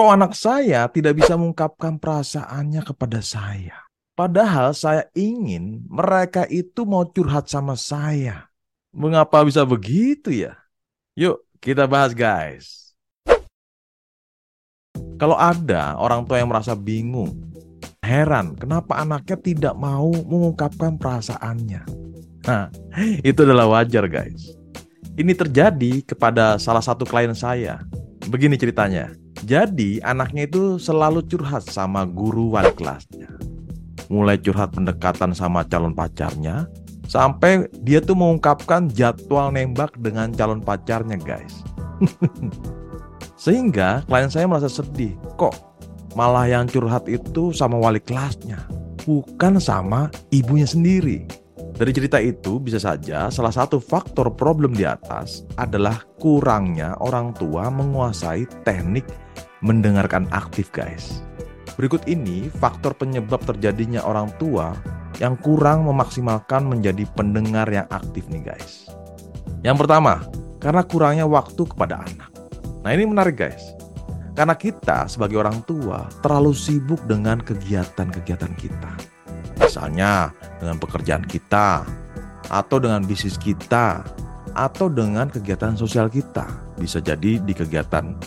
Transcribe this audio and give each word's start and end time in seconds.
kok 0.00 0.16
anak 0.16 0.32
saya 0.32 0.88
tidak 0.88 1.20
bisa 1.20 1.36
mengungkapkan 1.36 2.00
perasaannya 2.00 2.80
kepada 2.88 3.20
saya? 3.20 3.84
Padahal 4.16 4.72
saya 4.72 5.12
ingin 5.12 5.84
mereka 5.92 6.48
itu 6.48 6.88
mau 6.88 7.04
curhat 7.04 7.52
sama 7.52 7.76
saya. 7.76 8.48
Mengapa 8.96 9.44
bisa 9.44 9.60
begitu 9.68 10.32
ya? 10.32 10.56
Yuk 11.20 11.44
kita 11.60 11.84
bahas 11.84 12.16
guys. 12.16 12.96
Kalau 15.20 15.36
ada 15.36 16.00
orang 16.00 16.24
tua 16.24 16.40
yang 16.40 16.48
merasa 16.48 16.72
bingung, 16.72 17.36
heran 18.00 18.56
kenapa 18.56 19.04
anaknya 19.04 19.36
tidak 19.36 19.74
mau 19.76 20.08
mengungkapkan 20.08 20.96
perasaannya. 20.96 21.84
Nah, 22.48 22.72
itu 23.20 23.44
adalah 23.44 23.68
wajar 23.68 24.08
guys. 24.08 24.56
Ini 25.20 25.36
terjadi 25.36 26.08
kepada 26.08 26.56
salah 26.56 26.80
satu 26.80 27.04
klien 27.04 27.36
saya. 27.36 27.84
Begini 28.32 28.56
ceritanya. 28.56 29.12
Jadi 29.50 29.98
anaknya 30.06 30.46
itu 30.46 30.78
selalu 30.78 31.26
curhat 31.26 31.66
sama 31.66 32.06
guru 32.06 32.54
wali 32.54 32.70
kelasnya. 32.70 33.34
Mulai 34.06 34.38
curhat 34.38 34.70
pendekatan 34.78 35.34
sama 35.34 35.66
calon 35.66 35.90
pacarnya, 35.90 36.70
sampai 37.10 37.66
dia 37.82 37.98
tuh 37.98 38.14
mengungkapkan 38.14 38.86
jadwal 38.94 39.50
nembak 39.50 39.98
dengan 39.98 40.30
calon 40.30 40.62
pacarnya 40.62 41.18
guys. 41.18 41.66
Sehingga 43.42 44.06
klien 44.06 44.30
saya 44.30 44.46
merasa 44.46 44.70
sedih. 44.70 45.18
Kok 45.34 45.54
malah 46.14 46.46
yang 46.46 46.70
curhat 46.70 47.10
itu 47.10 47.50
sama 47.50 47.74
wali 47.74 47.98
kelasnya, 47.98 48.62
bukan 49.02 49.58
sama 49.58 50.14
ibunya 50.30 50.70
sendiri. 50.70 51.26
Dari 51.80 51.96
cerita 51.96 52.20
itu 52.20 52.60
bisa 52.60 52.76
saja 52.76 53.32
salah 53.32 53.48
satu 53.48 53.80
faktor 53.80 54.36
problem 54.36 54.76
di 54.76 54.84
atas 54.84 55.48
adalah 55.56 56.04
kurangnya 56.20 56.92
orang 57.00 57.32
tua 57.32 57.72
menguasai 57.72 58.44
teknik 58.68 59.08
mendengarkan 59.64 60.28
aktif 60.28 60.68
guys. 60.76 61.24
Berikut 61.80 62.04
ini 62.04 62.52
faktor 62.60 62.92
penyebab 62.92 63.40
terjadinya 63.48 64.04
orang 64.04 64.28
tua 64.36 64.76
yang 65.24 65.40
kurang 65.40 65.88
memaksimalkan 65.88 66.68
menjadi 66.68 67.08
pendengar 67.16 67.64
yang 67.72 67.88
aktif 67.88 68.28
nih 68.28 68.52
guys. 68.52 68.92
Yang 69.64 69.88
pertama, 69.88 70.20
karena 70.60 70.84
kurangnya 70.84 71.24
waktu 71.24 71.64
kepada 71.64 72.04
anak. 72.04 72.28
Nah 72.84 72.92
ini 72.92 73.08
menarik 73.08 73.40
guys. 73.40 73.72
Karena 74.36 74.52
kita 74.52 75.08
sebagai 75.08 75.40
orang 75.40 75.64
tua 75.64 76.12
terlalu 76.20 76.52
sibuk 76.52 77.00
dengan 77.08 77.40
kegiatan-kegiatan 77.40 78.52
kita. 78.60 78.92
Misalnya 79.60 80.32
dengan 80.58 80.80
pekerjaan 80.80 81.24
kita, 81.24 81.84
atau 82.50 82.82
dengan 82.82 83.06
bisnis 83.06 83.38
kita, 83.38 84.02
atau 84.52 84.90
dengan 84.90 85.30
kegiatan 85.30 85.78
sosial 85.78 86.10
kita. 86.10 86.48
Bisa 86.76 86.98
jadi 86.98 87.38
di 87.38 87.52
kegiatan 87.54 88.18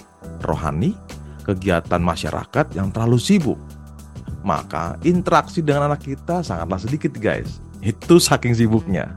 rohani, 0.46 0.96
kegiatan 1.44 2.00
masyarakat 2.00 2.66
yang 2.74 2.90
terlalu 2.96 3.20
sibuk. 3.20 3.60
Maka 4.44 5.00
interaksi 5.04 5.64
dengan 5.64 5.92
anak 5.92 6.04
kita 6.04 6.44
sangatlah 6.44 6.80
sedikit 6.80 7.16
guys. 7.20 7.60
Itu 7.84 8.20
saking 8.20 8.56
sibuknya. 8.56 9.12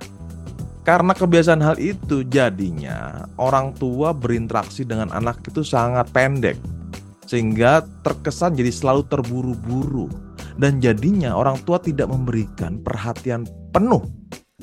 Karena 0.86 1.18
kebiasaan 1.18 1.62
hal 1.66 1.82
itu 1.82 2.22
jadinya 2.30 3.26
orang 3.42 3.74
tua 3.74 4.14
berinteraksi 4.14 4.86
dengan 4.86 5.10
anak 5.10 5.42
itu 5.42 5.66
sangat 5.66 6.06
pendek. 6.14 6.54
Sehingga 7.26 7.82
terkesan 8.06 8.54
jadi 8.54 8.70
selalu 8.70 9.02
terburu-buru. 9.10 10.06
Dan 10.56 10.80
jadinya 10.80 11.36
orang 11.36 11.60
tua 11.68 11.76
tidak 11.76 12.08
memberikan 12.08 12.80
perhatian 12.80 13.44
penuh 13.72 14.00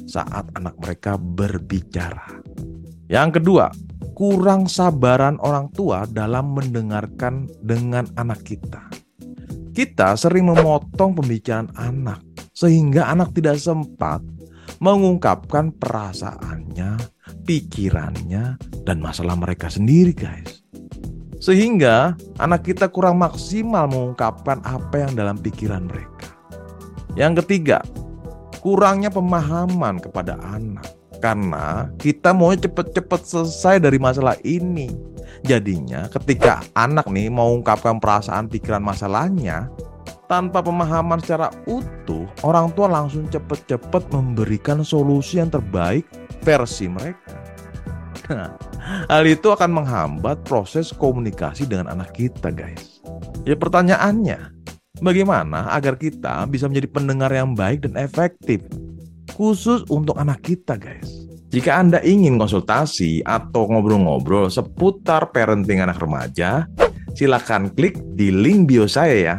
saat 0.10 0.50
anak 0.58 0.74
mereka 0.82 1.22
berbicara. 1.22 2.42
Yang 3.06 3.40
kedua, 3.42 3.70
kurang 4.18 4.66
sabaran 4.66 5.38
orang 5.46 5.70
tua 5.74 6.10
dalam 6.10 6.58
mendengarkan 6.58 7.46
dengan 7.62 8.10
anak 8.18 8.42
kita. 8.42 8.90
Kita 9.74 10.18
sering 10.18 10.50
memotong 10.50 11.18
pembicaraan 11.18 11.70
anak, 11.78 12.22
sehingga 12.54 13.10
anak 13.10 13.34
tidak 13.38 13.58
sempat 13.62 14.22
mengungkapkan 14.82 15.74
perasaannya, 15.78 16.98
pikirannya, 17.46 18.58
dan 18.86 18.98
masalah 18.98 19.38
mereka 19.38 19.70
sendiri, 19.70 20.14
guys. 20.14 20.63
Sehingga 21.44 22.16
anak 22.40 22.72
kita 22.72 22.88
kurang 22.88 23.20
maksimal 23.20 23.84
mengungkapkan 23.92 24.64
apa 24.64 25.04
yang 25.04 25.12
dalam 25.12 25.36
pikiran 25.36 25.92
mereka. 25.92 26.32
Yang 27.20 27.44
ketiga, 27.44 27.84
kurangnya 28.64 29.12
pemahaman 29.12 30.00
kepada 30.00 30.40
anak 30.40 30.88
karena 31.20 31.92
kita 32.00 32.32
mau 32.32 32.56
cepet-cepet 32.56 33.22
selesai 33.28 33.84
dari 33.84 34.00
masalah 34.00 34.40
ini. 34.48 34.88
Jadinya 35.44 36.08
ketika 36.08 36.64
anak 36.80 37.12
nih 37.12 37.28
mau 37.28 37.52
ungkapkan 37.60 38.00
perasaan 38.00 38.48
pikiran 38.48 38.80
masalahnya 38.80 39.68
tanpa 40.32 40.64
pemahaman 40.64 41.20
secara 41.20 41.52
utuh, 41.68 42.24
orang 42.48 42.72
tua 42.72 42.88
langsung 42.88 43.28
cepet-cepet 43.28 44.04
memberikan 44.16 44.80
solusi 44.80 45.44
yang 45.44 45.52
terbaik 45.52 46.08
versi 46.40 46.88
mereka. 46.88 47.36
Nah, 48.32 48.56
hal 49.08 49.24
itu 49.26 49.52
akan 49.52 49.84
menghambat 49.84 50.44
proses 50.48 50.92
komunikasi 50.92 51.68
dengan 51.68 51.92
anak 51.92 52.16
kita, 52.16 52.52
guys. 52.52 53.00
Ya 53.44 53.56
pertanyaannya, 53.56 54.54
Bagaimana 55.02 55.74
agar 55.74 56.00
kita 56.00 56.48
bisa 56.48 56.70
menjadi 56.72 56.88
pendengar 56.88 57.28
yang 57.34 57.58
baik 57.58 57.84
dan 57.84 58.00
efektif? 58.00 58.64
Khusus 59.36 59.84
untuk 59.92 60.14
anak 60.16 60.46
kita 60.46 60.80
guys. 60.80 61.28
Jika 61.52 61.82
Anda 61.82 62.00
ingin 62.06 62.40
konsultasi 62.40 63.26
atau 63.26 63.68
ngobrol-ngobrol 63.68 64.54
seputar 64.54 65.34
parenting 65.34 65.82
anak 65.82 65.98
remaja, 65.98 66.70
silakan 67.18 67.74
klik 67.74 67.98
di 68.14 68.30
link 68.30 68.70
bio 68.70 68.86
saya 68.86 69.16
ya. 69.18 69.36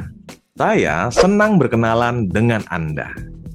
Saya 0.58 1.08
senang 1.14 1.56
berkenalan 1.56 2.28
dengan 2.28 2.66
Anda. 2.68 3.08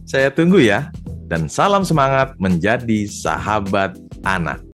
Saya 0.07 0.31
tunggu 0.31 0.63
ya. 0.63 0.89
Dan 1.29 1.45
salam 1.45 1.85
semangat 1.85 2.33
menjadi 2.41 3.05
sahabat 3.05 3.93
anak. 4.25 4.68